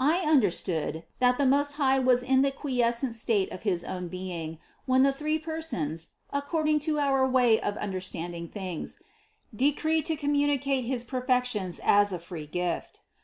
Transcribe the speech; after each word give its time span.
31. 0.00 0.16
I 0.16 0.28
understood, 0.28 1.04
that 1.20 1.38
the 1.38 1.46
Most 1.46 1.74
High 1.74 2.00
was 2.00 2.24
in 2.24 2.42
the 2.42 2.50
quiescent 2.50 3.14
state 3.14 3.52
of 3.52 3.62
his 3.62 3.84
own 3.84 4.08
being, 4.08 4.58
when 4.84 5.04
the 5.04 5.12
three 5.12 5.38
Persons 5.38 6.06
50 6.06 6.06
CITY 6.06 6.16
OF 6.30 6.32
GOD 6.32 6.38
(according 6.42 6.78
to 6.80 6.98
our 6.98 7.28
way 7.28 7.60
of 7.60 7.76
understanding 7.76 8.48
things), 8.48 9.00
decreed 9.54 10.06
to 10.06 10.16
communicate 10.16 10.86
his 10.86 11.04
perfections 11.04 11.78
as 11.84 12.12
a 12.12 12.18
free 12.18 12.46
gift. 12.48 13.02